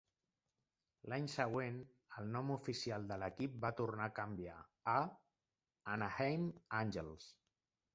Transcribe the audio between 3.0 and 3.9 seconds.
de l'equip va